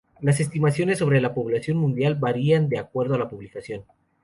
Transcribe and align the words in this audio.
Las 0.19 0.39
estimaciones 0.39 0.97
sobre 0.97 1.21
la 1.21 1.35
población 1.35 1.77
mundial 1.77 2.15
varían 2.15 2.69
de 2.69 2.79
acuerdo 2.79 3.13
a 3.13 3.17
la 3.19 3.29
publicación. 3.29 3.83